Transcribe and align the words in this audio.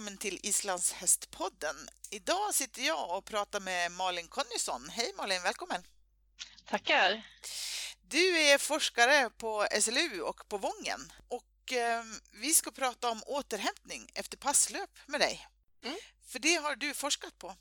välkommen 0.00 0.18
till 0.18 0.40
Islands 0.42 0.92
hästpodden. 0.92 1.76
Idag 2.10 2.54
sitter 2.54 2.82
jag 2.82 3.16
och 3.18 3.24
pratar 3.24 3.60
med 3.60 3.92
Malin 3.92 4.28
Connysson. 4.28 4.88
Hej 4.88 5.12
Malin, 5.16 5.42
välkommen! 5.42 5.82
Tackar! 6.64 7.26
Du 8.02 8.38
är 8.38 8.58
forskare 8.58 9.30
på 9.30 9.66
SLU 9.80 10.20
och 10.20 10.48
på 10.48 10.58
Vången 10.58 11.12
och 11.28 11.72
eh, 11.72 12.04
vi 12.32 12.54
ska 12.54 12.70
prata 12.70 13.10
om 13.10 13.22
återhämtning 13.26 14.10
efter 14.14 14.36
passlöp 14.36 14.90
med 15.06 15.20
dig. 15.20 15.48
Mm. 15.84 15.96
För 16.26 16.38
det 16.38 16.54
har 16.54 16.76
du 16.76 16.94
forskat 16.94 17.38
på. 17.38 17.56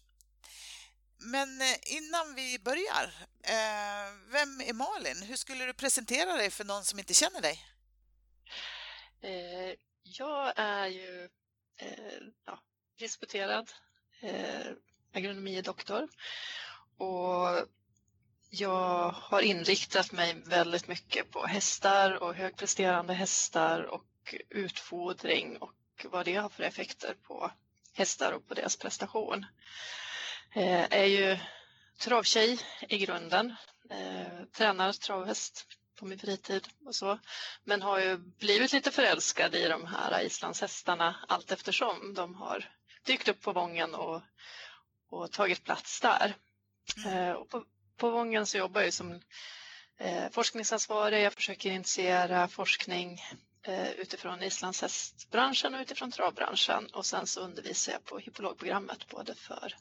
Men 1.17 1.61
eh, 1.61 1.77
innan 1.85 2.35
vi 2.35 2.59
börjar, 2.59 3.13
eh, 3.43 4.13
vem 4.31 4.61
är 4.61 4.73
Malin? 4.73 5.21
Hur 5.23 5.35
skulle 5.35 5.65
du 5.65 5.73
presentera 5.73 6.33
dig 6.33 6.49
för 6.49 6.63
någon 6.63 6.85
som 6.85 6.99
inte 6.99 7.13
känner 7.13 7.41
dig? 7.41 7.65
Eh, 9.21 9.75
jag 10.03 10.53
är 10.55 10.87
ju 10.87 11.29
eh, 11.79 12.19
ja, 12.45 12.59
disputerad 12.97 13.71
eh, 14.21 14.71
agronomidoktor 15.13 16.07
och 16.97 17.67
jag 18.49 19.09
har 19.09 19.41
inriktat 19.41 20.11
mig 20.11 20.41
väldigt 20.45 20.87
mycket 20.87 21.31
på 21.31 21.45
hästar 21.45 22.23
och 22.23 22.35
högpresterande 22.35 23.13
hästar 23.13 23.81
och 23.81 24.35
utfodring 24.49 25.57
och 25.57 25.73
vad 26.03 26.25
det 26.25 26.35
har 26.35 26.49
för 26.49 26.63
effekter 26.63 27.15
på 27.27 27.51
hästar 27.93 28.31
och 28.31 28.47
på 28.47 28.53
deras 28.53 28.77
prestation. 28.77 29.45
Eh, 30.55 30.93
är 30.93 31.05
ju 31.05 31.37
travtjej 31.97 32.59
i 32.89 32.97
grunden, 32.97 33.55
eh, 33.89 34.43
tränar 34.51 34.93
travhäst 34.93 35.67
på 35.99 36.05
min 36.05 36.19
fritid 36.19 36.67
och 36.85 36.95
så. 36.95 37.19
Men 37.63 37.81
har 37.81 37.99
ju 37.99 38.17
blivit 38.17 38.73
lite 38.73 38.91
förälskad 38.91 39.55
i 39.55 39.67
de 39.67 39.85
här 39.85 40.21
islandshästarna 40.21 41.15
allt 41.27 41.51
eftersom 41.51 42.13
de 42.13 42.35
har 42.35 42.69
dykt 43.05 43.27
upp 43.27 43.41
på 43.41 43.51
Vången 43.51 43.95
och, 43.95 44.21
och 45.09 45.31
tagit 45.31 45.63
plats 45.63 46.01
där. 46.01 46.35
Mm. 46.97 47.17
Eh, 47.17 47.31
och 47.31 47.49
på, 47.49 47.63
på 47.97 48.09
Vången 48.09 48.45
så 48.45 48.57
jobbar 48.57 48.81
jag 48.81 48.93
som 48.93 49.21
eh, 49.97 50.29
forskningsansvarig. 50.31 51.23
Jag 51.23 51.33
försöker 51.33 51.71
initiera 51.71 52.47
forskning 52.47 53.21
eh, 53.63 53.91
utifrån 53.91 54.43
islandshästbranschen 54.43 55.73
och 55.75 55.81
utifrån 55.81 56.11
travbranschen 56.11 56.85
och 56.93 57.05
sen 57.05 57.27
så 57.27 57.41
undervisar 57.41 57.93
jag 57.93 58.05
på 58.05 58.19
hippologprogrammet 58.19 59.07
både 59.07 59.35
för 59.35 59.75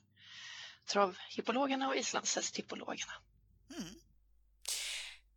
travhippologerna 0.87 1.89
och 1.89 1.97
islandshästhippologerna. 1.97 3.13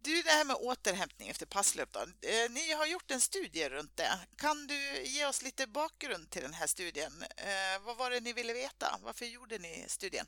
Du, 0.04 0.22
det 0.22 0.30
här 0.30 0.46
med 0.46 0.56
återhämtning 0.56 1.30
efter 1.30 1.46
passlöp 1.46 1.92
då. 1.92 2.00
Eh, 2.00 2.50
ni 2.50 2.72
har 2.72 2.86
gjort 2.86 3.12
en 3.12 3.22
studie 3.22 3.70
runt 3.70 3.98
det. 3.98 4.20
Kan 4.36 4.68
du 4.68 5.04
ge 5.04 5.26
oss 5.26 5.42
lite 5.42 5.68
bakgrund 5.68 6.30
till 6.30 6.42
den 6.42 6.54
här 6.54 6.68
studien? 6.68 7.24
Eh, 7.38 7.82
vad 7.86 7.98
var 7.98 8.10
det 8.10 8.20
ni 8.20 8.34
ville 8.34 8.54
veta? 8.54 9.00
Varför 9.02 9.26
gjorde 9.26 9.58
ni 9.58 9.86
studien? 9.88 10.26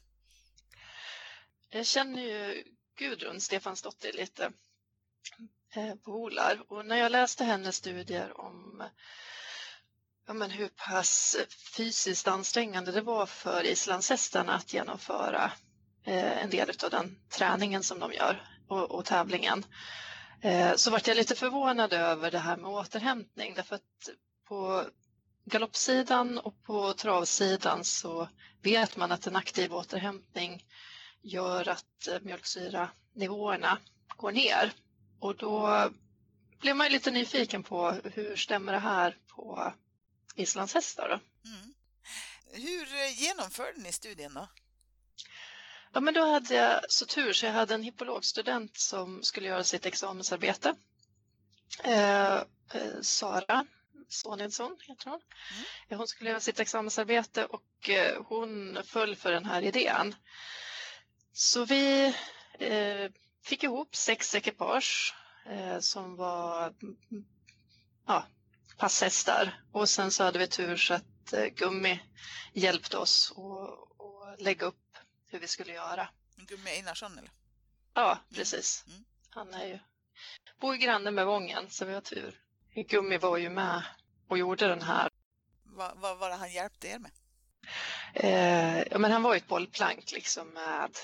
Jag 1.69 1.85
känner 1.85 2.21
ju 2.21 2.63
Gudrun 2.95 3.41
Stefansdotter 3.41 4.13
lite 4.13 4.51
eh, 5.75 5.95
på 5.95 6.11
Olar 6.11 6.63
och 6.67 6.85
när 6.85 6.97
jag 6.97 7.11
läste 7.11 7.43
hennes 7.43 7.75
studier 7.75 8.39
om 8.39 8.83
ja, 10.27 10.33
men 10.33 10.51
hur 10.51 10.67
pass 10.67 11.37
fysiskt 11.75 12.27
ansträngande 12.27 12.91
det 12.91 13.01
var 13.01 13.25
för 13.25 13.63
islandshästarna 13.63 14.53
att 14.53 14.73
genomföra 14.73 15.51
en 16.05 16.49
del 16.49 16.69
av 16.83 16.89
den 16.89 17.19
träningen 17.29 17.83
som 17.83 17.99
de 17.99 18.13
gör 18.13 18.52
och, 18.67 18.91
och 18.91 19.05
tävlingen 19.05 19.65
eh, 20.41 20.75
så 20.75 20.91
vart 20.91 21.07
jag 21.07 21.17
lite 21.17 21.35
förvånad 21.35 21.93
över 21.93 22.31
det 22.31 22.39
här 22.39 22.57
med 22.57 22.71
återhämtning 22.71 23.53
därför 23.55 23.75
att 23.75 24.09
på 24.47 24.85
galoppsidan 25.45 26.37
och 26.37 26.63
på 26.63 26.93
travsidan 26.93 27.83
så 27.83 28.27
vet 28.61 28.97
man 28.97 29.11
att 29.11 29.27
en 29.27 29.35
aktiv 29.35 29.73
återhämtning 29.73 30.63
gör 31.21 31.69
att 31.69 32.07
eh, 32.07 32.19
mjölksyranivåerna 32.21 33.77
går 34.17 34.31
ner 34.31 34.73
och 35.19 35.35
då 35.35 35.89
blev 36.59 36.75
man 36.75 36.91
lite 36.91 37.11
nyfiken 37.11 37.63
på 37.63 37.91
hur 37.91 38.35
stämmer 38.35 38.73
det 38.73 38.79
här 38.79 39.17
på 39.27 39.73
islandshästar? 40.35 41.09
Då? 41.09 41.49
Mm. 41.49 41.73
Hur 42.51 42.93
eh, 42.93 43.21
genomförde 43.21 43.81
ni 43.81 43.91
studien 43.91 44.33
då? 44.33 44.47
Ja, 45.93 45.99
men 45.99 46.13
då 46.13 46.25
hade 46.25 46.55
jag 46.55 46.91
så 46.91 47.05
tur 47.05 47.33
så 47.33 47.45
jag 47.45 47.53
hade 47.53 47.73
en 47.73 47.83
hippologstudent 47.83 48.77
som 48.77 49.23
skulle 49.23 49.47
göra 49.47 49.63
sitt 49.63 49.85
examensarbete. 49.85 50.75
Eh, 51.83 52.35
eh, 52.35 53.01
Sara 53.01 53.65
Sonidsson 54.09 54.77
heter 54.81 55.09
hon. 55.09 55.21
Mm. 55.89 55.97
Hon 55.97 56.07
skulle 56.07 56.29
göra 56.29 56.39
sitt 56.39 56.59
examensarbete 56.59 57.45
och 57.45 57.89
eh, 57.89 58.23
hon 58.25 58.77
föll 58.85 59.15
för 59.15 59.31
den 59.31 59.45
här 59.45 59.61
idén. 59.61 60.15
Så 61.33 61.65
vi 61.65 62.05
eh, 62.59 63.11
fick 63.43 63.63
ihop 63.63 63.95
sex 63.95 64.35
ekipage 64.35 65.15
eh, 65.49 65.79
som 65.79 66.15
var 66.15 66.73
ja, 68.07 68.25
passhästar 68.77 69.61
och 69.71 69.89
sen 69.89 70.11
så 70.11 70.23
hade 70.23 70.39
vi 70.39 70.47
tur 70.47 70.77
så 70.77 70.93
att 70.93 71.33
eh, 71.33 71.45
Gummi 71.45 71.99
hjälpte 72.53 72.97
oss 72.97 73.33
att 73.37 74.41
lägga 74.41 74.65
upp 74.65 74.82
hur 75.33 75.39
vi 75.39 75.47
skulle 75.47 75.73
göra. 75.73 76.09
Gummi 76.35 76.69
Einarsson 76.69 77.17
eller? 77.17 77.31
Ja, 77.93 78.19
precis. 78.33 78.85
Mm. 78.87 79.03
Han 79.29 79.53
är 79.53 79.65
ju, 79.65 79.79
bor 80.59 80.75
granne 80.75 81.11
med 81.11 81.25
Vången 81.25 81.69
så 81.69 81.85
vi 81.85 81.93
har 81.93 82.01
tur. 82.01 82.39
Gummi 82.75 83.17
var 83.17 83.37
ju 83.37 83.49
med 83.49 83.83
och 84.27 84.37
gjorde 84.37 84.67
den 84.67 84.81
här. 84.81 85.09
Vad 85.63 85.97
va, 85.97 86.15
var 86.15 86.29
det 86.29 86.35
han 86.35 86.51
hjälpte 86.51 86.87
er 86.87 86.99
med? 86.99 87.11
Eh, 88.13 88.83
ja, 88.91 88.97
men 88.97 89.11
han 89.11 89.23
var 89.23 89.33
ju 89.33 89.37
ett 89.37 89.47
bollplank 89.47 90.11
liksom 90.11 90.47
med 90.47 90.97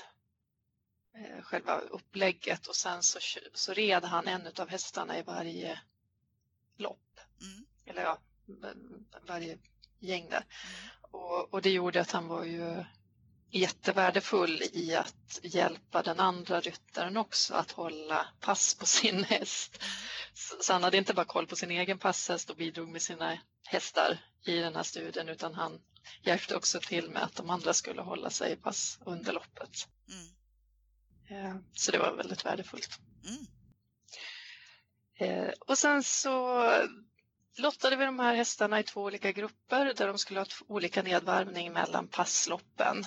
eh, 1.14 1.42
själva 1.42 1.78
upplägget 1.78 2.66
och 2.66 2.76
sen 2.76 3.02
så, 3.02 3.18
så 3.54 3.72
red 3.72 4.04
han 4.04 4.28
en 4.28 4.48
av 4.58 4.68
hästarna 4.68 5.18
i 5.18 5.22
varje 5.22 5.80
lopp. 6.76 7.20
Mm. 7.40 7.66
Eller 7.86 8.02
ja, 8.02 8.18
varje 9.26 9.58
gäng 9.98 10.28
där. 10.30 10.44
Mm. 10.44 10.90
Och, 11.00 11.54
och, 11.54 11.62
det 11.62 11.70
gjorde 11.70 12.00
att 12.00 12.10
han 12.10 12.28
var 12.28 12.44
ju 12.44 12.84
jättevärdefull 13.50 14.62
i 14.72 14.94
att 14.94 15.40
hjälpa 15.42 16.02
den 16.02 16.20
andra 16.20 16.60
ryttaren 16.60 17.16
också 17.16 17.54
att 17.54 17.70
hålla 17.70 18.26
pass 18.40 18.74
på 18.74 18.86
sin 18.86 19.24
häst. 19.28 19.82
Så 20.60 20.72
han 20.72 20.82
hade 20.82 20.96
inte 20.96 21.14
bara 21.14 21.24
koll 21.24 21.46
på 21.46 21.56
sin 21.56 21.70
egen 21.70 21.98
passhäst 21.98 22.50
och 22.50 22.56
bidrog 22.56 22.88
med 22.88 23.02
sina 23.02 23.38
hästar 23.66 24.18
i 24.44 24.56
den 24.56 24.76
här 24.76 24.82
studien 24.82 25.28
utan 25.28 25.54
han 25.54 25.80
hjälpte 26.22 26.56
också 26.56 26.80
till 26.80 27.10
med 27.10 27.22
att 27.22 27.36
de 27.36 27.50
andra 27.50 27.74
skulle 27.74 28.02
hålla 28.02 28.30
sig 28.30 28.52
i 28.52 28.56
pass 28.56 28.98
under 29.06 29.32
loppet. 29.32 29.88
Mm. 30.08 31.64
Så 31.74 31.92
det 31.92 31.98
var 31.98 32.16
väldigt 32.16 32.44
värdefullt. 32.44 32.98
Mm. 33.24 33.46
Eh, 35.20 35.52
och 35.60 35.78
sen 35.78 36.02
så 36.02 36.64
lottade 37.58 37.96
vi 37.96 38.04
de 38.04 38.18
här 38.18 38.34
hästarna 38.34 38.80
i 38.80 38.82
två 38.82 39.02
olika 39.02 39.32
grupper 39.32 39.94
där 39.96 40.06
de 40.06 40.18
skulle 40.18 40.40
ha 40.40 40.46
olika 40.66 41.02
nedvarvning 41.02 41.72
mellan 41.72 42.08
passloppen. 42.08 43.04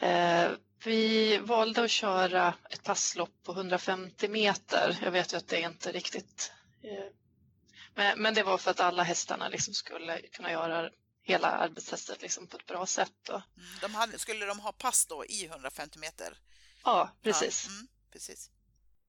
Eh, 0.00 0.50
vi 0.84 1.38
valde 1.38 1.84
att 1.84 1.90
köra 1.90 2.54
ett 2.70 2.84
passlopp 2.84 3.42
på 3.42 3.52
150 3.52 4.28
meter. 4.28 4.98
Jag 5.02 5.10
vet 5.10 5.32
ju 5.32 5.36
att 5.36 5.48
det 5.48 5.62
är 5.62 5.68
inte 5.68 5.92
riktigt... 5.92 6.52
Eh, 6.82 8.14
men, 8.16 8.34
det 8.34 8.42
var 8.42 8.58
för 8.58 8.70
att 8.70 8.80
alla 8.80 9.02
hästarna 9.02 9.48
liksom 9.48 9.74
skulle 9.74 10.20
kunna 10.20 10.50
göra 10.50 10.90
hela 11.22 11.48
arbetstestet 11.48 12.22
liksom 12.22 12.46
på 12.46 12.56
ett 12.56 12.66
bra 12.66 12.86
sätt. 12.86 13.12
Då. 13.22 13.32
Mm, 13.32 13.68
de 13.80 13.94
hade, 13.94 14.18
skulle 14.18 14.46
de 14.46 14.60
ha 14.60 14.72
pass 14.72 15.06
då 15.06 15.24
i 15.24 15.46
150 15.46 15.98
meter? 15.98 16.38
Ja, 16.84 17.10
precis. 17.22 17.66
Ja, 17.68 17.74
mm, 17.74 17.88
precis. 18.12 18.50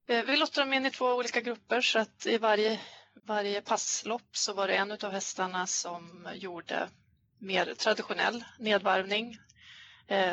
Eh, 0.08 0.26
vi 0.26 0.38
lottade 0.38 0.66
dem 0.66 0.74
in 0.74 0.86
i 0.86 0.92
två 0.92 1.06
olika 1.06 1.42
grupper 1.42 1.82
så 1.82 2.00
att 2.00 2.26
i 2.26 2.38
varje, 2.38 2.80
varje 3.26 3.62
passlopp 3.62 4.38
så 4.38 4.54
var 4.54 4.68
det 4.68 4.76
en 4.76 4.92
av 4.92 5.12
hästarna 5.12 5.68
som 5.68 6.30
gjorde 6.34 6.90
mer 7.40 7.74
traditionell 7.74 8.44
nedvarvning 8.60 9.38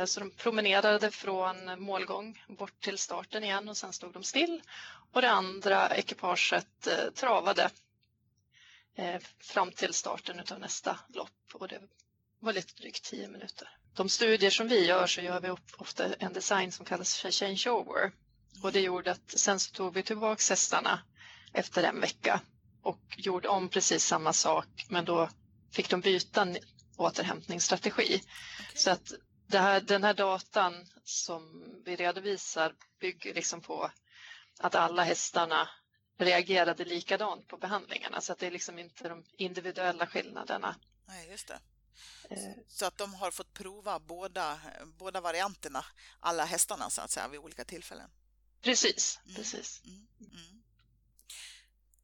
så 0.04 0.20
de 0.20 0.30
promenerade 0.30 1.10
från 1.10 1.82
målgång 1.82 2.44
bort 2.48 2.80
till 2.80 2.98
starten 2.98 3.44
igen 3.44 3.68
och 3.68 3.76
sen 3.76 3.92
stod 3.92 4.12
de 4.12 4.22
still. 4.22 4.62
Och 5.12 5.22
det 5.22 5.30
andra 5.30 5.96
ekipaget 5.96 6.86
eh, 6.86 7.10
travade 7.14 7.70
eh, 8.94 9.22
fram 9.40 9.72
till 9.72 9.94
starten 9.94 10.40
av 10.52 10.60
nästa 10.60 10.98
lopp 11.08 11.54
och 11.54 11.68
det 11.68 11.80
var 12.40 12.52
lite 12.52 12.74
drygt 12.74 13.04
tio 13.04 13.28
minuter. 13.28 13.68
De 13.94 14.08
studier 14.08 14.50
som 14.50 14.68
vi 14.68 14.86
gör 14.86 15.06
så 15.06 15.20
gör 15.20 15.40
vi 15.40 15.50
ofta 15.78 16.14
en 16.14 16.32
design 16.32 16.72
som 16.72 16.86
kallas 16.86 17.16
för 17.18 17.30
changeover 17.30 18.12
och 18.62 18.72
det 18.72 18.80
gjorde 18.80 19.10
att 19.10 19.30
sen 19.30 19.60
så 19.60 19.72
tog 19.72 19.94
vi 19.94 20.02
tillbaka 20.02 20.42
hästarna 20.50 21.02
efter 21.52 21.82
en 21.82 22.00
vecka 22.00 22.40
och 22.82 23.14
gjorde 23.16 23.48
om 23.48 23.68
precis 23.68 24.04
samma 24.04 24.32
sak 24.32 24.86
men 24.88 25.04
då 25.04 25.28
fick 25.72 25.90
de 25.90 26.00
byta 26.00 26.46
återhämtningsstrategi. 26.96 28.04
Okay. 28.04 28.20
Så 28.74 28.90
att 28.90 29.12
här, 29.54 29.80
den 29.80 30.04
här 30.04 30.14
datan 30.14 30.86
som 31.04 31.64
vi 31.84 31.96
redovisar 31.96 32.74
bygger 33.00 33.34
liksom 33.34 33.60
på 33.60 33.90
att 34.58 34.74
alla 34.74 35.04
hästarna 35.04 35.68
reagerade 36.18 36.84
likadant 36.84 37.48
på 37.48 37.56
behandlingarna 37.56 38.20
så 38.20 38.32
att 38.32 38.38
det 38.38 38.46
är 38.46 38.50
liksom 38.50 38.78
inte 38.78 39.08
de 39.08 39.24
individuella 39.36 40.06
skillnaderna. 40.06 40.76
Nej, 41.06 41.30
just 41.30 41.48
det. 41.48 41.60
Eh. 42.30 42.54
Så 42.68 42.86
att 42.86 42.98
de 42.98 43.14
har 43.14 43.30
fått 43.30 43.54
prova 43.54 43.98
båda, 43.98 44.60
båda 44.98 45.20
varianterna, 45.20 45.84
alla 46.20 46.44
hästarna 46.44 46.90
så 46.90 47.00
att 47.00 47.10
säga, 47.10 47.28
vid 47.28 47.40
olika 47.40 47.64
tillfällen. 47.64 48.10
Precis, 48.60 49.20
mm. 49.24 49.36
precis. 49.36 49.82
Mm. 49.84 50.06
Mm. 50.20 50.62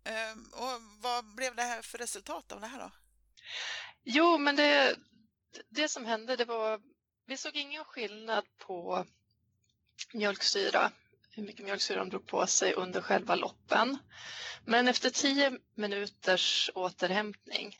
Ehm, 0.05 0.53
och 0.53 0.83
vad 1.03 1.35
blev 1.35 1.55
det 1.55 1.63
här 1.63 1.83
för 1.83 1.99
resultat 1.99 2.53
av 2.53 2.61
det 2.61 2.67
här 2.67 2.79
då? 2.79 2.91
Jo, 4.05 4.39
men 4.39 4.57
det, 4.57 4.97
det 5.71 5.89
som 5.89 6.05
hände 6.05 6.37
det 6.37 6.45
var, 6.45 6.81
vi 7.27 7.37
såg 7.37 7.57
ingen 7.57 7.85
skillnad 7.85 8.45
på 8.59 9.07
mjölksyra, 10.13 10.93
hur 11.31 11.43
mycket 11.43 11.65
mjölksyra 11.65 11.99
de 11.99 12.11
drog 12.11 12.27
på 12.27 12.47
sig 12.47 12.75
under 12.75 13.01
själva 13.01 13.35
loppen. 13.35 13.99
Men 14.65 14.89
efter 14.89 15.11
tio 15.11 15.59
minuters 15.75 16.71
återhämtning, 16.75 17.79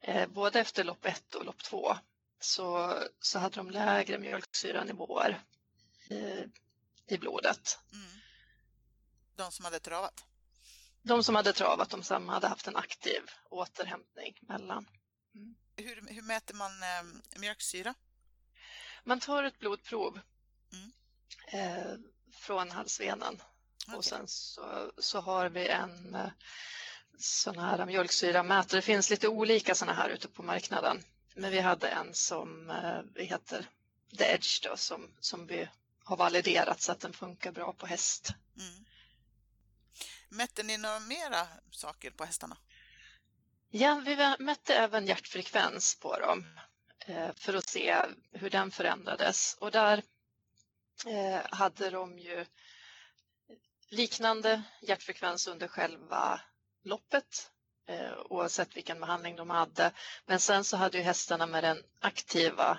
eh, 0.00 0.26
både 0.26 0.60
efter 0.60 0.84
lopp 0.84 1.04
ett 1.04 1.34
och 1.34 1.44
lopp 1.44 1.62
två, 1.62 1.96
så, 2.40 2.98
så 3.20 3.38
hade 3.38 3.56
de 3.56 3.70
lägre 3.70 4.18
mjölksyranivåer 4.18 5.44
i, 6.10 6.44
i 7.06 7.18
blodet. 7.18 7.78
Mm. 7.92 8.20
De 9.36 9.52
som 9.52 9.64
hade 9.64 9.80
travat? 9.80 10.24
De 11.02 11.24
som 11.24 11.34
hade 11.34 11.52
travat, 11.52 11.90
de 11.90 12.02
som 12.02 12.28
hade 12.28 12.48
haft 12.48 12.66
en 12.66 12.76
aktiv 12.76 13.20
återhämtning 13.50 14.38
mellan. 14.40 14.88
Mm. 15.34 15.56
Hur, 15.76 16.14
hur, 16.14 16.22
mäter 16.22 16.54
man 16.54 16.82
eh, 16.82 17.38
mjölksyra? 17.40 17.94
Man 19.04 19.20
tar 19.20 19.42
ett 19.42 19.58
blodprov 19.58 20.20
mm. 20.72 20.92
eh, 21.46 21.94
från 22.32 22.70
halsvenan 22.70 23.42
okay. 23.86 23.96
och 23.96 24.04
sen 24.04 24.28
så, 24.28 24.92
så 24.98 25.20
har 25.20 25.48
vi 25.48 25.68
en 25.68 26.14
eh, 26.14 26.30
sån 27.18 27.58
här 27.58 27.86
mjölksyramätare. 27.86 28.78
Det 28.78 28.82
finns 28.82 29.10
lite 29.10 29.28
olika 29.28 29.74
såna 29.74 29.92
här 29.92 30.08
ute 30.08 30.28
på 30.28 30.42
marknaden. 30.42 31.02
Men 31.34 31.50
vi 31.50 31.60
hade 31.60 31.88
en 31.88 32.14
som 32.14 32.70
eh, 32.70 33.24
heter 33.24 33.66
The 34.18 34.24
Edge 34.24 34.62
då, 34.62 34.76
som, 34.76 35.10
som 35.20 35.46
vi 35.46 35.68
har 36.04 36.16
validerat 36.16 36.80
så 36.80 36.92
att 36.92 37.00
den 37.00 37.12
funkar 37.12 37.52
bra 37.52 37.72
på 37.72 37.86
häst. 37.86 38.34
Mm. 38.56 38.84
Mätte 40.28 40.62
ni 40.62 40.78
några 40.78 41.00
mera 41.00 41.46
saker 41.70 42.10
på 42.10 42.24
hästarna? 42.24 42.56
Ja, 43.70 44.02
vi 44.04 44.34
mätte 44.38 44.74
även 44.74 45.06
hjärtfrekvens 45.06 45.94
på 45.94 46.18
dem 46.18 46.60
för 47.36 47.54
att 47.54 47.68
se 47.68 48.02
hur 48.32 48.50
den 48.50 48.70
förändrades. 48.70 49.56
Och 49.60 49.70
där 49.70 50.02
eh, 51.06 51.40
hade 51.50 51.90
de 51.90 52.18
ju 52.18 52.46
liknande 53.88 54.62
hjärtfrekvens 54.82 55.46
under 55.46 55.68
själva 55.68 56.40
loppet 56.84 57.50
eh, 57.86 58.12
oavsett 58.30 58.76
vilken 58.76 59.00
behandling 59.00 59.36
de 59.36 59.50
hade. 59.50 59.92
Men 60.26 60.40
sen 60.40 60.64
så 60.64 60.76
hade 60.76 60.98
ju 60.98 61.04
hästarna 61.04 61.46
med 61.46 61.64
den 61.64 61.82
aktiva 62.00 62.78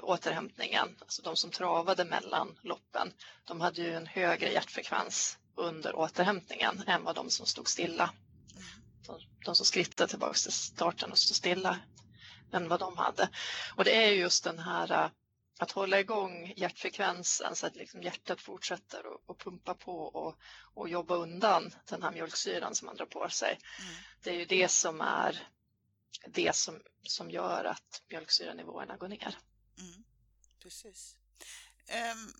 återhämtningen, 0.00 0.96
alltså 1.00 1.22
de 1.22 1.36
som 1.36 1.50
travade 1.50 2.04
mellan 2.04 2.58
loppen, 2.62 3.12
de 3.44 3.60
hade 3.60 3.82
ju 3.82 3.94
en 3.94 4.06
högre 4.06 4.52
hjärtfrekvens 4.52 5.38
under 5.54 5.96
återhämtningen 5.96 6.82
än 6.86 7.04
vad 7.04 7.14
de 7.14 7.30
som 7.30 7.46
stod 7.46 7.68
stilla. 7.68 8.10
De, 9.06 9.20
de 9.44 9.54
som 9.54 9.66
skrittade 9.66 10.10
tillbaka 10.10 10.34
till 10.34 10.52
starten 10.52 11.12
och 11.12 11.18
stod 11.18 11.36
stilla 11.36 11.78
än 12.52 12.68
vad 12.68 12.80
de 12.80 12.96
hade. 12.96 13.28
Och 13.76 13.84
det 13.84 14.04
är 14.04 14.10
just 14.12 14.44
den 14.44 14.58
här 14.58 14.92
äh, 14.92 15.10
att 15.58 15.70
hålla 15.70 16.00
igång 16.00 16.52
hjärtfrekvensen 16.56 17.56
så 17.56 17.66
att 17.66 17.76
liksom 17.76 18.02
hjärtat 18.02 18.40
fortsätter 18.40 19.04
att 19.28 19.38
pumpa 19.38 19.74
på 19.74 19.98
och, 19.98 20.36
och 20.74 20.88
jobba 20.88 21.14
undan 21.14 21.74
den 21.88 22.02
här 22.02 22.10
mjölksyran 22.10 22.74
som 22.74 22.86
man 22.86 22.96
drar 22.96 23.06
på 23.06 23.28
sig. 23.28 23.58
Mm. 23.80 23.94
Det 24.22 24.30
är 24.30 24.34
ju 24.34 24.44
det 24.44 24.68
som 24.68 25.00
är 25.00 25.48
det 26.26 26.56
som, 26.56 26.82
som 27.02 27.30
gör 27.30 27.64
att 27.64 28.02
mjölksyranivåerna 28.08 28.96
går 28.96 29.08
ner. 29.08 29.38
Mm. 29.78 30.04
Precis. 30.62 31.16
Um, 31.88 32.34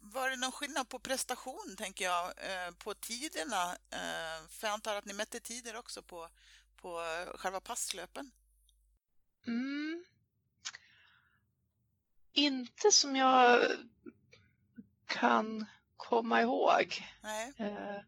var 0.00 0.30
det 0.30 0.36
någon 0.36 0.52
skillnad 0.52 0.88
på 0.88 0.98
prestation, 0.98 1.74
tänker 1.78 2.04
jag, 2.04 2.24
eh, 2.26 2.70
på 2.78 2.94
tiderna? 2.94 3.72
Eh, 3.72 4.48
för 4.48 4.66
jag 4.66 4.74
antar 4.74 4.94
att 4.94 5.04
ni 5.04 5.12
mätte 5.12 5.40
tider 5.40 5.76
också 5.76 6.02
på, 6.02 6.28
på 6.76 7.02
själva 7.34 7.60
passlöpen? 7.60 8.30
Mm. 9.46 10.04
Inte 12.32 12.90
som 12.90 13.16
jag 13.16 13.70
kan 15.06 15.66
komma 15.96 16.42
ihåg. 16.42 17.04
Nej. 17.22 17.52
Eh, 17.58 18.00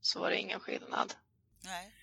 så 0.00 0.20
var 0.20 0.30
det 0.30 0.38
ingen 0.38 0.60
skillnad. 0.60 1.14
Nej. 1.60 1.94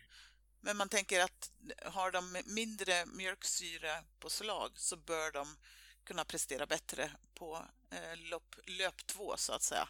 Men 0.61 0.77
man 0.77 0.89
tänker 0.89 1.21
att 1.21 1.51
har 1.85 2.11
de 2.11 2.43
mindre 2.45 3.05
mjölksyra 3.05 4.03
på 4.19 4.29
slag 4.29 4.71
så 4.75 4.97
bör 4.97 5.31
de 5.31 5.57
kunna 6.03 6.25
prestera 6.25 6.65
bättre 6.65 7.11
på 7.33 7.65
eh, 7.89 8.29
lopp, 8.29 8.55
löp 8.65 9.07
två 9.07 9.37
så 9.37 9.53
att 9.53 9.63
säga 9.63 9.89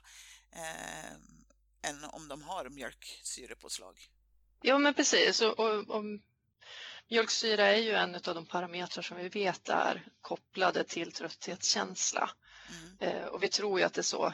eh, 0.52 1.12
än 1.82 2.04
om 2.04 2.28
de 2.28 2.42
har 2.42 2.70
mjölksyrepåslag. 2.70 4.10
Ja 4.62 4.80
men 4.80 4.94
precis 4.94 5.42
och, 5.42 5.60
och, 5.60 5.90
och 5.90 6.04
mjölksyra 7.10 7.68
är 7.68 7.82
ju 7.82 7.92
en 7.92 8.16
av 8.16 8.22
de 8.22 8.46
parametrar 8.46 9.04
som 9.04 9.18
vi 9.18 9.30
vet 9.30 9.70
är 9.70 10.08
kopplade 10.22 10.84
till 10.84 11.12
trötthetskänsla 11.12 12.30
mm. 12.70 12.98
eh, 13.00 13.26
och 13.26 13.44
vi 13.44 13.48
tror 13.48 13.80
ju 13.80 13.86
att 13.86 13.94
det 13.94 14.02
är 14.02 14.04
så 14.04 14.34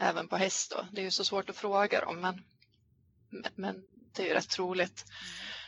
även 0.00 0.28
på 0.28 0.36
häst 0.36 0.70
då. 0.70 0.86
Det 0.92 1.00
är 1.00 1.04
ju 1.04 1.10
så 1.10 1.24
svårt 1.24 1.50
att 1.50 1.56
fråga 1.56 2.00
dem 2.00 2.20
men, 2.20 2.44
men 3.54 3.84
det 4.12 4.22
är 4.22 4.26
ju 4.26 4.34
rätt 4.34 4.48
troligt. 4.48 5.04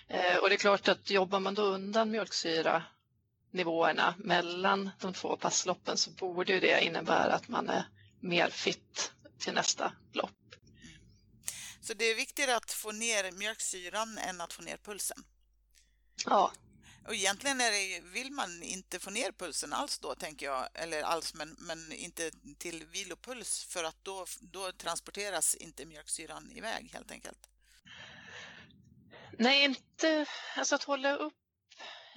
Mm. 0.09 0.27
Eh, 0.27 0.37
och 0.37 0.49
det 0.49 0.55
är 0.55 0.59
klart 0.59 0.89
att 0.89 1.11
jobbar 1.11 1.41
man 1.41 1.55
då 1.55 1.63
undan 1.63 2.11
mjölksyra 2.11 2.83
nivåerna 3.51 4.15
mellan 4.19 4.91
de 5.01 5.15
två 5.15 5.37
passloppen 5.37 5.97
så 5.97 6.11
borde 6.11 6.53
ju 6.53 6.61
det 6.61 6.85
innebära 6.85 7.35
att 7.35 7.49
man 7.49 7.69
är 7.69 7.85
mer 8.21 8.51
fit 8.51 9.13
till 9.39 9.53
nästa 9.53 9.93
lopp. 10.13 10.55
Mm. 10.83 10.95
Så 11.81 11.95
det 11.95 12.05
är 12.05 12.15
viktigare 12.15 12.57
att 12.57 12.73
få 12.73 12.93
ner 12.93 13.33
mjölksyran 13.33 14.19
än 14.19 14.41
att 14.41 14.53
få 14.53 14.63
ner 14.63 14.77
pulsen? 14.77 15.25
Ja. 16.27 16.53
Och 17.07 17.15
egentligen 17.15 17.61
är 17.61 17.71
det, 17.71 18.01
vill 18.01 18.33
man 18.33 18.63
inte 18.63 18.99
få 18.99 19.11
ner 19.11 19.33
pulsen 19.33 19.73
alls 19.73 19.99
då, 19.99 20.15
tänker 20.15 20.47
jag, 20.47 20.69
eller 20.75 21.03
alls, 21.03 21.35
men, 21.35 21.57
men 21.59 21.93
inte 21.93 22.31
till 22.59 22.87
vilopuls 22.87 23.65
för 23.65 23.85
att 23.85 23.97
då, 24.05 24.27
då 24.41 24.73
transporteras 24.73 25.55
inte 25.55 25.87
mjölksyran 25.87 26.53
iväg 26.53 26.91
helt 26.93 27.11
enkelt. 27.11 27.49
Nej, 29.39 29.65
inte, 29.65 30.27
alltså 30.57 30.75
att 30.75 30.83
hålla 30.83 31.17
upp 31.17 31.35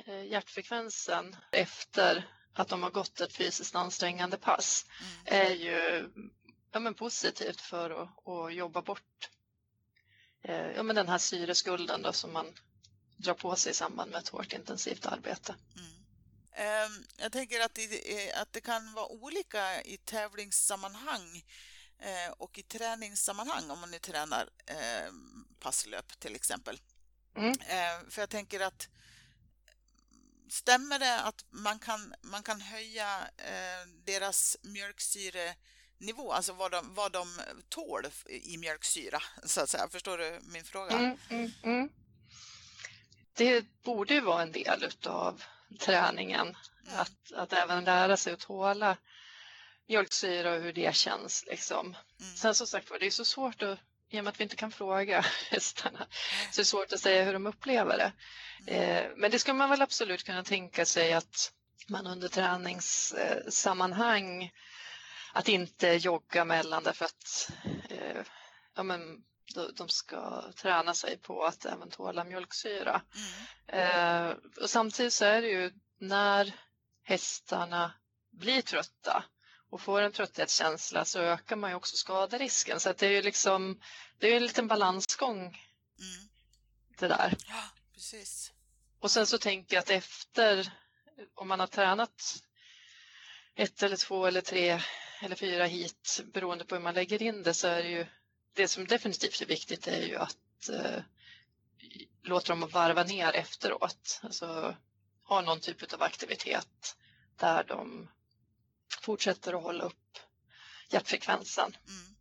Eh, 0.06 0.26
hjärtfrekvensen 0.26 1.36
efter 1.52 2.30
att 2.54 2.68
de 2.68 2.84
har 2.84 2.90
gått 2.90 3.22
ett 3.22 3.34
fysiskt 3.34 3.76
ansträngande 3.76 4.38
pass 4.38 4.86
mm. 5.02 5.44
är 5.44 5.56
ju 5.56 6.10
ja, 6.72 6.80
men 6.80 6.94
positivt 6.94 7.62
för 7.62 7.90
att, 7.90 8.28
att 8.28 8.54
jobba 8.54 8.82
bort 8.82 9.30
eh, 10.44 10.72
ja, 10.72 10.84
men 10.84 10.96
den 10.96 11.10
här 11.10 11.18
syreskulden 11.18 12.02
då, 12.02 12.14
som 12.14 12.34
man 12.34 12.46
drar 13.24 13.34
på 13.34 13.56
sig 13.56 13.72
i 13.72 13.76
samband 13.76 14.12
med 14.12 14.20
ett 14.20 14.30
hårt 14.30 14.54
intensivt 14.54 15.06
arbete. 15.06 15.56
Mm. 15.76 15.94
Ehm, 16.56 17.06
jag 17.18 17.32
tänker 17.32 17.60
att 17.60 17.76
det, 17.76 18.32
att 18.34 18.54
det 18.54 18.62
kan 18.62 18.94
vara 18.94 19.08
olika 19.08 19.82
i 19.82 19.98
tävlingssammanhang 19.98 21.46
eh, 22.00 22.32
och 22.38 22.58
i 22.58 22.64
träningssammanhang 22.64 23.72
om 23.72 23.80
man 23.80 23.92
nu 23.92 24.00
tränar 24.00 24.50
passlöp 25.60 26.20
till 26.20 26.36
exempel. 26.36 26.82
Mm. 27.38 27.56
Ehm, 27.68 28.12
för 28.12 28.22
jag 28.22 28.30
tänker 28.30 28.60
att 28.60 28.90
stämmer 30.50 31.00
det 31.00 31.22
att 31.22 31.46
man 31.50 31.80
kan, 31.80 32.14
man 32.22 32.44
kan 32.44 32.62
höja 32.62 33.28
eh, 33.38 33.88
deras 34.06 34.58
mjölksyrenivå, 34.62 36.32
alltså 36.32 36.54
vad 36.54 36.72
de, 36.72 36.94
vad 36.94 37.12
de 37.12 37.42
tål 37.70 38.06
i 38.26 38.58
mjölksyra, 38.58 39.24
så 39.46 39.62
att 39.62 39.70
säga? 39.70 39.90
Förstår 39.90 40.18
du 40.18 40.40
min 40.44 40.64
fråga? 40.64 40.96
Mm, 40.96 41.18
mm, 41.30 41.52
mm. 41.64 41.90
Det 43.34 43.66
borde 43.84 44.14
ju 44.14 44.22
vara 44.22 44.42
en 44.42 44.52
del 44.52 44.90
av 45.06 45.44
träningen, 45.80 46.58
mm. 46.88 47.00
att, 47.00 47.32
att 47.36 47.54
även 47.54 47.84
lära 47.84 48.18
sig 48.18 48.34
att 48.34 48.40
tåla 48.40 48.98
mjölksyra 49.88 50.54
och 50.54 50.62
hur 50.62 50.74
det 50.74 50.96
känns. 50.96 51.46
Liksom. 51.48 51.86
Mm. 51.86 51.98
Sen 52.36 52.56
som 52.56 52.68
sagt 52.68 52.92
det 53.00 53.06
är 53.06 53.12
så 53.12 53.26
svårt 53.26 53.62
att 53.62 53.80
i 54.10 54.20
och 54.20 54.24
med 54.24 54.32
att 54.32 54.40
vi 54.40 54.44
inte 54.44 54.56
kan 54.56 54.72
fråga 54.72 55.26
hästarna 55.50 56.08
så 56.52 56.60
är 56.60 56.62
det 56.62 56.66
svårt 56.66 56.94
att 56.94 57.00
säga 57.00 57.24
hur 57.24 57.34
de 57.34 57.48
upplever 57.48 57.98
det. 57.98 58.12
Eh, 58.74 59.06
men 59.16 59.32
det 59.32 59.40
ska 59.40 59.54
man 59.54 59.70
väl 59.70 59.82
absolut 59.82 60.24
kunna 60.24 60.44
tänka 60.44 60.86
sig 60.86 61.14
att 61.14 61.52
man 61.88 62.08
under 62.08 62.28
träningssammanhang 62.28 64.52
att 65.34 65.48
inte 65.48 65.88
jogga 65.88 66.46
mellan 66.46 66.84
därför 66.84 67.06
att 67.06 67.52
eh, 67.90 68.22
ja, 68.76 68.84
men, 68.84 69.24
de 69.54 69.90
ska 69.90 70.52
träna 70.56 70.94
sig 70.94 71.18
på 71.18 71.44
att 71.44 71.66
även 71.66 71.90
tåla 71.90 72.24
mjölksyra. 72.24 73.02
Mm. 73.68 74.30
Eh, 74.32 74.36
och 74.62 74.70
samtidigt 74.70 75.14
så 75.14 75.26
är 75.26 75.42
det 75.42 75.48
ju 75.48 75.72
när 75.98 76.54
hästarna 77.04 77.94
blir 78.32 78.62
trötta 78.62 79.24
och 79.70 79.82
får 79.82 80.02
en 80.02 80.12
trötthetskänsla 80.12 81.06
så 81.06 81.20
ökar 81.20 81.56
man 81.56 81.70
ju 81.70 81.76
också 81.76 81.96
skaderisken. 81.96 82.80
Så 82.80 82.94
det 82.94 83.06
är 83.06 83.12
ju 83.12 83.22
liksom, 83.22 83.82
det 84.18 84.28
är 84.28 84.38
en 84.38 84.44
liten 84.44 84.68
balansgång 84.68 85.40
mm. 85.40 86.30
det 87.00 87.08
där. 87.08 87.38
Ja, 87.48 87.64
precis. 87.94 88.52
Och 89.00 89.12
sen 89.12 89.28
så 89.28 89.38
tänker 89.38 89.76
jag 89.76 89.82
att 89.82 89.90
efter 89.90 90.72
om 91.36 91.48
man 91.48 91.60
har 91.60 91.68
tränat 91.68 92.44
ett 93.56 93.84
eller 93.84 93.96
två 93.96 94.26
eller 94.26 94.42
tre 94.42 94.82
eller 95.22 95.36
fyra 95.36 95.66
hit 95.66 96.22
beroende 96.34 96.66
på 96.66 96.76
hur 96.76 96.82
man 96.82 96.94
lägger 96.94 97.22
in 97.22 97.44
det 97.44 97.54
så 97.54 97.68
är 97.68 97.84
det 97.84 97.90
ju 97.90 98.06
det 98.54 98.68
som 98.68 98.88
definitivt 98.88 99.42
är 99.42 99.46
viktigt 99.46 99.88
är 99.88 100.02
ju 100.02 100.16
att 100.16 100.70
eh, 100.70 101.02
låta 102.24 102.56
dem 102.56 102.70
varva 102.70 103.04
ner 103.04 103.34
efteråt. 103.34 104.20
Alltså 104.24 104.78
ha 105.24 105.42
någon 105.42 105.60
typ 105.60 105.94
av 105.94 106.02
aktivitet 106.02 106.98
där 107.36 107.64
de 107.64 108.10
fortsätter 109.02 109.54
att 109.54 109.64
hålla 109.64 109.84
upp 109.84 110.20
hjärtfrekvensen. 110.90 111.78
Mm. 111.88 112.16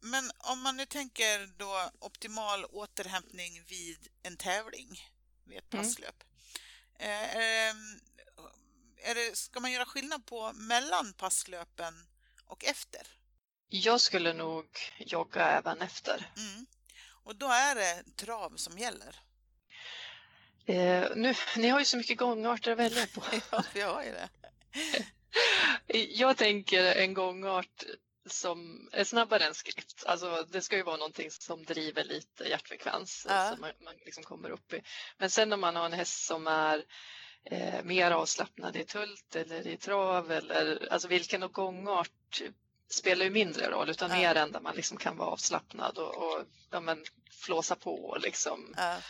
Men 0.00 0.30
om 0.38 0.62
man 0.62 0.76
nu 0.76 0.86
tänker 0.86 1.46
då 1.46 1.90
optimal 1.98 2.64
återhämtning 2.64 3.64
vid 3.68 4.08
en 4.22 4.36
tävling, 4.36 5.00
vid 5.44 5.58
ett 5.58 5.74
mm. 5.74 5.84
passlöp. 5.84 6.24
Mm. 6.98 7.22
Är, 7.22 7.74
är 8.96 9.14
det, 9.14 9.36
ska 9.36 9.60
man 9.60 9.72
göra 9.72 9.84
skillnad 9.84 10.26
på 10.26 10.52
mellan 10.52 11.12
passlöpen 11.12 12.06
och 12.44 12.64
efter? 12.64 13.06
Jag 13.72 14.00
skulle 14.00 14.32
nog 14.32 14.66
jogga 14.98 15.46
även 15.46 15.80
efter. 15.80 16.30
Mm. 16.36 16.66
Och 17.24 17.36
då 17.36 17.46
är 17.46 17.74
det 17.74 18.16
trav 18.16 18.56
som 18.56 18.78
gäller? 18.78 19.16
Eh, 20.66 21.08
nu, 21.16 21.34
ni 21.56 21.68
har 21.68 21.78
ju 21.78 21.84
så 21.84 21.96
mycket 21.96 22.18
gångarter 22.18 22.72
att 22.72 22.78
välja 22.78 23.06
på. 23.06 23.22
ja, 23.50 23.64
vi 23.74 23.80
har 23.80 24.04
ju 24.04 24.10
det. 24.10 24.28
jag 26.08 26.36
tänker 26.36 26.84
en 26.84 27.14
gångart 27.14 27.84
som 28.26 28.88
är 28.92 29.04
snabbare 29.04 29.44
än 29.44 29.54
skrift. 29.54 30.04
Alltså, 30.06 30.46
det 30.50 30.60
ska 30.60 30.76
ju 30.76 30.82
vara 30.82 30.96
någonting 30.96 31.30
som 31.30 31.64
driver 31.64 32.04
lite 32.04 32.44
hjärtfrekvens 32.44 33.26
ja. 33.28 33.50
som 33.50 33.60
man, 33.60 33.72
man 33.84 33.94
liksom 34.04 34.24
kommer 34.24 34.50
upp 34.50 34.72
i. 34.72 34.82
Men 35.18 35.30
sen 35.30 35.52
om 35.52 35.60
man 35.60 35.76
har 35.76 35.86
en 35.86 35.92
häst 35.92 36.26
som 36.26 36.46
är 36.46 36.84
eh, 37.44 37.82
mer 37.84 38.10
avslappnad 38.10 38.76
i 38.76 38.84
tult 38.84 39.36
eller 39.36 39.66
i 39.66 39.76
trav 39.76 40.32
eller 40.32 40.92
alltså 40.92 41.08
vilken 41.08 41.52
gångart 41.52 42.42
spelar 42.90 43.24
ju 43.24 43.30
mindre 43.30 43.70
roll 43.70 43.90
utan 43.90 44.10
ja. 44.10 44.16
mer 44.16 44.34
än 44.34 44.52
där 44.52 44.60
man 44.60 44.76
liksom 44.76 44.96
kan 44.96 45.16
vara 45.16 45.28
avslappnad 45.28 45.98
och, 45.98 46.14
och 46.14 46.44
ja, 46.70 46.80
men, 46.80 47.04
flåsa 47.30 47.76
på 47.76 48.04
och 48.04 48.20
liksom. 48.20 48.74
Ja. 48.76 49.00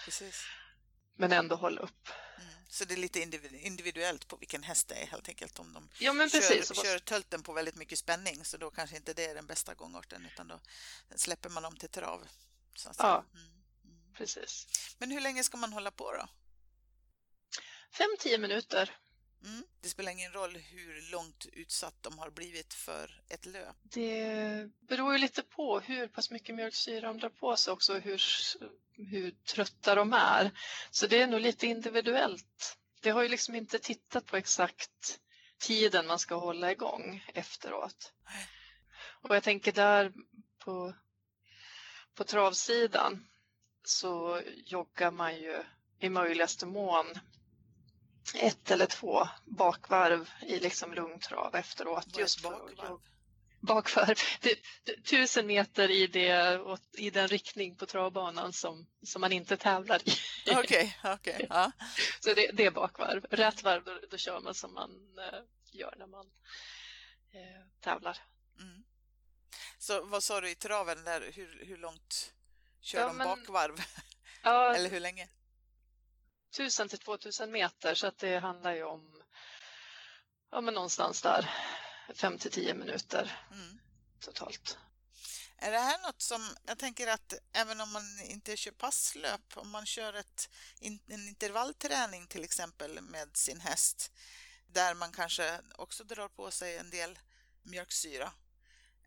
Men 1.16 1.32
ändå 1.32 1.56
hålla 1.56 1.80
upp. 1.80 2.08
Mm. 2.36 2.52
Så 2.68 2.84
det 2.84 2.94
är 2.94 2.98
lite 2.98 3.20
individuellt 3.52 4.28
på 4.28 4.36
vilken 4.36 4.62
häst 4.62 4.88
det 4.88 4.94
är 4.94 5.06
helt 5.06 5.28
enkelt. 5.28 5.58
Om 5.58 5.72
de 5.72 5.88
ja, 5.98 6.12
men 6.12 6.30
precis. 6.30 6.68
kör, 6.68 6.84
kör 6.84 6.98
tölten 6.98 7.42
på 7.42 7.52
väldigt 7.52 7.76
mycket 7.76 7.98
spänning 7.98 8.44
så 8.44 8.56
då 8.56 8.70
kanske 8.70 8.96
inte 8.96 9.14
det 9.14 9.24
är 9.24 9.34
den 9.34 9.46
bästa 9.46 9.74
gångarten 9.74 10.26
utan 10.32 10.48
då 10.48 10.60
släpper 11.16 11.48
man 11.48 11.62
dem 11.62 11.76
till 11.76 11.88
trav. 11.88 12.28
ja, 12.98 13.24
mm. 13.34 13.46
Mm. 13.84 14.14
precis. 14.14 14.66
Men 14.98 15.10
hur 15.10 15.20
länge 15.20 15.44
ska 15.44 15.56
man 15.56 15.72
hålla 15.72 15.90
på 15.90 16.12
då? 16.12 16.28
Fem, 17.92 18.16
tio 18.18 18.38
minuter. 18.38 18.96
Mm. 19.44 19.64
Det 19.80 19.88
spelar 19.88 20.12
ingen 20.12 20.32
roll 20.32 20.56
hur 20.56 21.12
långt 21.12 21.46
utsatt 21.52 22.02
de 22.02 22.18
har 22.18 22.30
blivit 22.30 22.74
för 22.74 23.22
ett 23.28 23.46
löp. 23.46 23.76
Det 23.82 24.70
beror 24.88 25.12
ju 25.12 25.18
lite 25.18 25.42
på 25.42 25.80
hur 25.80 26.08
pass 26.08 26.30
mycket 26.30 26.54
mjölksyra 26.54 27.06
de 27.06 27.18
drar 27.18 27.28
på 27.28 27.56
sig 27.56 27.72
också 27.72 27.94
och 27.94 28.00
hur, 28.00 28.22
hur 28.92 29.30
trötta 29.30 29.94
de 29.94 30.12
är. 30.12 30.50
Så 30.90 31.06
det 31.06 31.22
är 31.22 31.26
nog 31.26 31.40
lite 31.40 31.66
individuellt. 31.66 32.78
Vi 33.02 33.10
har 33.10 33.22
ju 33.22 33.28
liksom 33.28 33.54
inte 33.54 33.78
tittat 33.78 34.26
på 34.26 34.36
exakt 34.36 35.20
tiden 35.58 36.06
man 36.06 36.18
ska 36.18 36.34
hålla 36.34 36.72
igång 36.72 37.24
efteråt. 37.34 38.12
Och 39.22 39.36
jag 39.36 39.42
tänker 39.42 39.72
där 39.72 40.12
på, 40.58 40.94
på 42.14 42.24
travsidan 42.24 43.26
så 43.84 44.42
joggar 44.64 45.10
man 45.10 45.36
ju 45.36 45.62
i 46.00 46.08
möjligaste 46.08 46.66
mån 46.66 47.06
ett 48.34 48.70
eller 48.70 48.86
två 48.86 49.28
bakvarv 49.44 50.30
i 50.42 50.60
liksom 50.60 50.94
lungtrav 50.94 51.54
efteråt. 51.54 52.18
Just 52.18 52.42
bakvarv? 52.42 53.00
bakvarv. 53.60 54.18
tusen 55.04 55.46
meter 55.46 55.90
i, 55.90 56.06
det, 56.06 56.60
i 56.92 57.10
den 57.10 57.28
riktning 57.28 57.76
på 57.76 57.86
travbanan 57.86 58.52
som, 58.52 58.86
som 59.02 59.20
man 59.20 59.32
inte 59.32 59.56
tävlar 59.56 60.08
i. 60.08 60.12
Okej, 60.52 60.96
okay, 60.98 61.14
okay, 61.14 61.46
ja. 61.50 61.72
Så 62.20 62.34
det, 62.34 62.50
det, 62.52 62.66
är 62.66 62.70
bakvarv. 62.70 63.26
Rätt 63.30 63.62
varv 63.62 63.84
då, 63.84 64.00
då 64.10 64.16
kör 64.16 64.40
man 64.40 64.54
som 64.54 64.74
man 64.74 64.90
eh, 65.18 65.40
gör 65.72 65.94
när 65.98 66.06
man 66.06 66.26
eh, 67.32 67.66
tävlar. 67.80 68.18
Mm. 68.60 68.84
Så 69.78 70.04
vad 70.04 70.22
sa 70.22 70.40
du 70.40 70.50
i 70.50 70.54
traven 70.54 71.04
där, 71.04 71.32
hur, 71.34 71.64
hur 71.66 71.76
långt 71.76 72.32
kör 72.80 73.00
ja, 73.00 73.06
de 73.06 73.18
bakvarv? 73.18 73.76
Ja, 74.42 74.74
Eller 74.74 74.90
hur 74.90 75.00
länge? 75.00 75.28
1000 76.50 76.88
till 76.88 76.98
2000 76.98 77.50
meter 77.50 77.94
så 77.94 78.06
att 78.06 78.18
det 78.18 78.38
handlar 78.38 78.74
ju 78.74 78.84
om 78.84 79.22
ja, 80.50 80.60
men 80.60 80.74
någonstans 80.74 81.22
där 81.22 81.50
5 82.14 82.38
till 82.38 82.50
10 82.50 82.74
minuter 82.74 83.46
mm. 83.52 83.78
totalt. 84.20 84.78
Är 85.56 85.70
det 85.70 85.78
här 85.78 85.98
något 86.06 86.22
som, 86.22 86.56
jag 86.66 86.78
tänker 86.78 87.06
att 87.06 87.34
även 87.52 87.80
om 87.80 87.92
man 87.92 88.20
inte 88.20 88.56
kör 88.56 88.70
passlöp, 88.70 89.56
om 89.56 89.70
man 89.70 89.86
kör 89.86 90.14
ett, 90.14 90.50
en 90.80 91.28
intervallträning 91.28 92.26
till 92.26 92.44
exempel 92.44 93.00
med 93.00 93.36
sin 93.36 93.60
häst, 93.60 94.12
där 94.66 94.94
man 94.94 95.12
kanske 95.12 95.60
också 95.74 96.04
drar 96.04 96.28
på 96.28 96.50
sig 96.50 96.76
en 96.76 96.90
del 96.90 97.18
mjölksyra. 97.62 98.32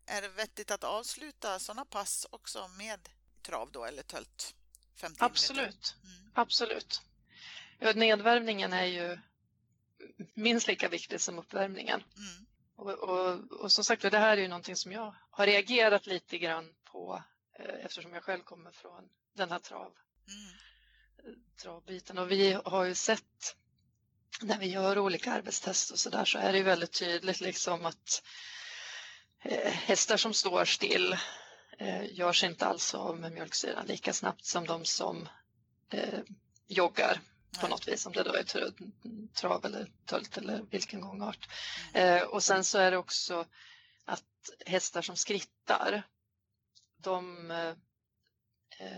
Är 0.06 0.22
det 0.22 0.28
vettigt 0.28 0.70
att 0.70 0.84
avsluta 0.84 1.58
sådana 1.58 1.84
pass 1.84 2.26
också 2.30 2.68
med 2.68 3.08
trav 3.42 3.72
då 3.72 3.84
eller 3.84 4.02
tölt? 4.02 4.54
Absolut, 5.18 5.96
mm. 6.02 6.30
absolut. 6.34 7.02
Nedvärmningen 7.78 8.72
är 8.72 8.84
ju 8.84 9.18
minst 10.34 10.68
lika 10.68 10.88
viktig 10.88 11.20
som 11.20 11.38
uppvärmningen. 11.38 12.02
Mm. 12.16 12.46
Och, 12.76 12.90
och, 12.90 13.52
och, 13.60 13.72
som 13.72 13.84
sagt 13.84 14.02
det 14.02 14.18
här 14.18 14.36
är 14.36 14.42
ju 14.42 14.48
någonting 14.48 14.76
som 14.76 14.92
jag 14.92 15.14
har 15.30 15.46
reagerat 15.46 16.06
lite 16.06 16.38
grann 16.38 16.74
på 16.84 17.22
eh, 17.58 17.84
eftersom 17.84 18.12
jag 18.12 18.22
själv 18.22 18.42
kommer 18.42 18.70
från 18.70 19.08
den 19.34 19.50
här 19.50 19.58
trav, 19.58 19.92
mm. 20.28 21.36
travbiten. 21.62 22.18
Och 22.18 22.30
vi 22.30 22.52
har 22.64 22.84
ju 22.84 22.94
sett 22.94 23.56
när 24.42 24.58
vi 24.58 24.66
gör 24.66 24.98
olika 24.98 25.32
arbetstest 25.32 25.90
och 25.90 25.98
så 25.98 26.10
där 26.10 26.24
så 26.24 26.38
är 26.38 26.52
det 26.52 26.62
väldigt 26.62 26.98
tydligt 26.98 27.40
liksom 27.40 27.86
att 27.86 28.22
eh, 29.40 29.72
hästar 29.72 30.16
som 30.16 30.34
står 30.34 30.64
still 30.64 31.16
eh, 31.78 32.14
görs 32.14 32.44
inte 32.44 32.66
alls 32.66 32.94
av 32.94 33.18
med 33.18 33.32
mjölksyran 33.32 33.86
lika 33.86 34.12
snabbt 34.12 34.44
som 34.44 34.66
de 34.66 34.84
som 34.84 35.28
eh, 35.90 36.20
joggar 36.66 37.20
på 37.60 37.68
något 37.68 37.88
vis, 37.88 38.06
om 38.06 38.12
det 38.12 38.22
då 38.22 38.34
är 38.34 38.44
trav 39.34 39.64
eller 39.64 39.90
tölt 40.06 40.38
eller 40.38 40.62
vilken 40.70 41.00
gångart. 41.00 41.48
Mm. 41.92 42.16
Eh, 42.16 42.22
och 42.22 42.42
sen 42.42 42.64
så 42.64 42.78
är 42.78 42.90
det 42.90 42.96
också 42.96 43.46
att 44.04 44.24
hästar 44.66 45.02
som 45.02 45.16
skrittar, 45.16 46.02
de 46.96 47.50
eh, 47.50 47.74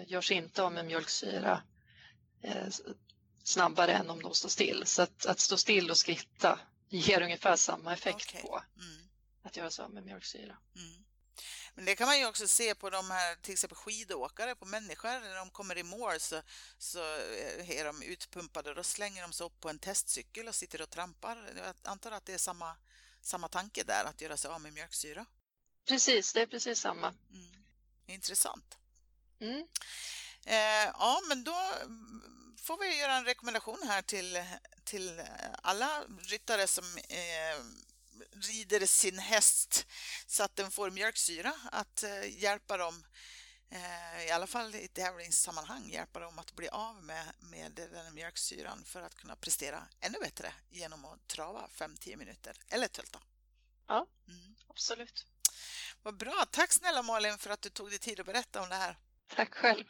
görs 0.06 0.30
inte 0.30 0.62
av 0.62 0.72
med 0.72 0.86
mjölksyra 0.86 1.62
eh, 2.42 2.68
snabbare 3.44 3.92
än 3.92 4.10
om 4.10 4.22
de 4.22 4.34
står 4.34 4.48
still. 4.48 4.82
Så 4.86 5.02
att, 5.02 5.26
att 5.26 5.40
stå 5.40 5.56
still 5.56 5.90
och 5.90 5.98
skritta 5.98 6.58
ger 6.88 7.22
ungefär 7.22 7.56
samma 7.56 7.92
effekt 7.92 8.30
okay. 8.30 8.42
på 8.42 8.62
mm. 8.76 9.08
att 9.42 9.56
göra 9.56 9.70
sig 9.70 9.84
av 9.84 9.90
med 9.90 10.04
mjölksyra. 10.04 10.56
Mm. 10.76 11.04
Men 11.76 11.84
det 11.84 11.96
kan 11.96 12.06
man 12.06 12.18
ju 12.18 12.26
också 12.26 12.48
se 12.48 12.74
på 12.74 12.90
de 12.90 13.10
här, 13.10 13.36
till 13.36 13.52
exempel 13.52 13.76
skidåkare, 13.76 14.54
på 14.54 14.64
människor. 14.64 15.08
När 15.08 15.36
de 15.36 15.50
kommer 15.50 15.78
i 15.78 15.82
mål 15.82 16.20
så, 16.20 16.42
så 16.78 16.98
är 16.98 17.84
de 17.84 18.02
utpumpade. 18.02 18.74
Då 18.74 18.82
slänger 18.82 19.22
de 19.22 19.32
sig 19.32 19.46
upp 19.46 19.60
på 19.60 19.68
en 19.68 19.78
testcykel 19.78 20.48
och 20.48 20.54
sitter 20.54 20.82
och 20.82 20.90
trampar. 20.90 21.52
Jag 21.56 21.74
antar 21.82 22.12
att 22.12 22.26
det 22.26 22.34
är 22.34 22.38
samma, 22.38 22.76
samma 23.20 23.48
tanke 23.48 23.84
där, 23.84 24.04
att 24.04 24.20
göra 24.20 24.36
sig 24.36 24.50
av 24.50 24.60
med 24.60 24.72
mjölksyra. 24.72 25.26
Precis, 25.88 26.32
det 26.32 26.42
är 26.42 26.46
precis 26.46 26.80
samma. 26.80 27.08
Mm. 27.08 27.64
Intressant. 28.06 28.78
Mm. 29.40 29.66
Eh, 30.44 30.92
ja, 30.98 31.20
men 31.28 31.44
då 31.44 31.72
får 32.58 32.78
vi 32.78 32.98
göra 32.98 33.14
en 33.14 33.24
rekommendation 33.24 33.78
här 33.88 34.02
till, 34.02 34.44
till 34.84 35.22
alla 35.62 36.04
ryttare 36.18 36.66
som 36.66 36.84
eh, 36.96 37.64
rider 38.32 38.86
sin 38.86 39.18
häst 39.18 39.86
så 40.26 40.42
att 40.42 40.56
den 40.56 40.70
får 40.70 40.90
mjölksyra 40.90 41.52
att 41.72 42.02
eh, 42.02 42.42
hjälpa 42.42 42.76
dem 42.76 43.04
eh, 43.70 44.26
i 44.26 44.30
alla 44.30 44.46
fall 44.46 44.74
i 44.74 44.88
tävlingssammanhang 44.88 45.90
hjälpa 45.90 46.20
dem 46.20 46.38
att 46.38 46.52
bli 46.52 46.68
av 46.68 47.04
med, 47.04 47.32
med 47.40 47.72
den 47.72 48.14
mjölksyran 48.14 48.84
för 48.84 49.02
att 49.02 49.14
kunna 49.14 49.36
prestera 49.36 49.88
ännu 50.00 50.18
bättre 50.18 50.52
genom 50.70 51.04
att 51.04 51.28
trava 51.28 51.68
5-10 51.74 52.16
minuter 52.16 52.56
eller 52.68 52.88
tölta. 52.88 53.18
Ja, 53.86 54.06
mm. 54.28 54.54
absolut. 54.68 55.26
Vad 56.02 56.16
bra. 56.16 56.44
Tack 56.50 56.72
snälla 56.72 57.02
Malin 57.02 57.38
för 57.38 57.50
att 57.50 57.62
du 57.62 57.68
tog 57.68 57.90
dig 57.90 57.98
tid 57.98 58.20
att 58.20 58.26
berätta 58.26 58.62
om 58.62 58.68
det 58.68 58.74
här. 58.74 58.98
Tack 59.28 59.54
själv. 59.54 59.84